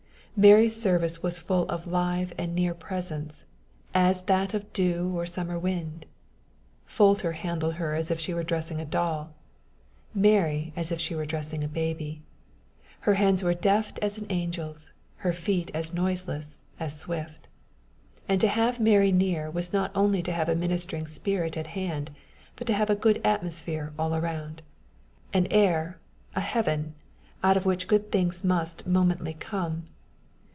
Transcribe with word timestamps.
Mary's 0.33 0.81
service 0.81 1.21
was 1.21 1.37
full 1.37 1.69
of 1.69 1.85
live 1.85 2.33
and 2.37 2.55
near 2.55 2.73
presence, 2.73 3.43
as 3.93 4.23
that 4.23 4.53
of 4.55 4.73
dew 4.73 5.11
or 5.15 5.25
summer 5.25 5.59
wind; 5.59 6.05
Folter 6.87 7.33
handled 7.33 7.73
her 7.75 7.93
as 7.95 8.09
if 8.09 8.17
she 8.19 8.33
were 8.33 8.41
dressing 8.41 8.79
a 8.79 8.85
doll, 8.85 9.35
Mary 10.15 10.71
as 10.75 10.89
if 10.91 10.99
she 11.01 11.13
were 11.13 11.25
dressing 11.27 11.63
a 11.63 11.67
baby; 11.67 12.23
her 13.01 13.15
hands 13.15 13.43
were 13.43 13.53
deft 13.53 13.99
as 14.01 14.17
an 14.17 14.25
angel's, 14.31 14.91
her 15.17 15.33
feet 15.33 15.69
as 15.75 15.93
noiseless 15.93 16.59
as 16.79 16.97
swift. 16.97 17.47
And 18.27 18.39
to 18.41 18.47
have 18.47 18.79
Mary 18.79 19.11
near 19.11 19.51
was 19.51 19.73
not 19.73 19.91
only 19.93 20.23
to 20.23 20.31
have 20.31 20.47
a 20.49 20.55
ministering 20.55 21.05
spirit 21.07 21.55
at 21.57 21.67
hand, 21.67 22.09
but 22.55 22.65
to 22.67 22.73
have 22.73 22.89
a 22.89 22.95
good 22.95 23.19
atmosphere 23.25 23.91
all 23.99 24.15
around 24.15 24.61
an 25.33 25.45
air, 25.51 25.99
a 26.35 26.41
heaven, 26.41 26.95
out 27.43 27.57
of 27.57 27.65
which 27.67 27.87
good 27.87 28.11
things 28.13 28.43
must 28.45 28.87
momently 28.87 29.33
come. 29.35 29.85